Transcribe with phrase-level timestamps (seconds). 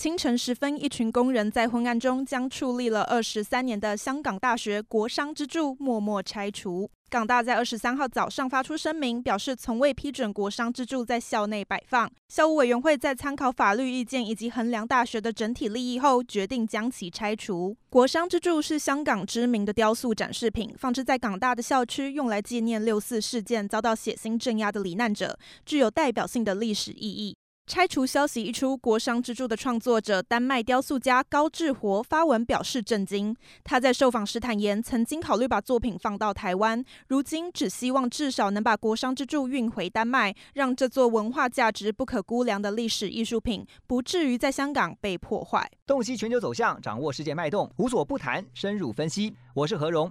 [0.00, 6.90] 清晨时分，一群工人在昏暗中将矗立了二十三年的香港大学国商之柱默默拆除。
[7.10, 12.10] 港大在二十三号早上发出声明，表示从未批准国商之柱在校内摆放。
[12.30, 17.76] 校务委员会在参考法律意见以及衡量大学的整体利益后，决定将其拆除。
[17.90, 27.36] 国商之柱是香港知名的雕塑展示品，放置在港大的校区，用来纪念六四事件遭到血腥镇压的罹难者，具有代表性的历史意义。
[27.70, 33.32] 拆除消息一出，国殤之柱的创作者丹麦雕塑家高志活发文表示震惊。
[33.62, 45.70] 他在受访时坦言，曾经考虑把作品放到台湾，如今只希望至少能把国殤之柱运回丹麦，让这座文化价值不可估量的历史艺术品不至于在香港被破坏。
[45.86, 49.32] 洞悉全球走向，掌握世界脉动，无所不谈，深入分析。
[49.54, 50.10] 我是何荣。